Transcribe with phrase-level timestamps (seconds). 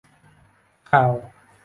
[0.89, 1.11] ข่าว!